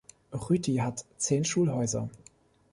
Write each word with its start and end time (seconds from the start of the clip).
Rüti 0.33 0.77
hat 0.81 1.05
zehn 1.19 1.45
Schulhäuser. 1.45 2.09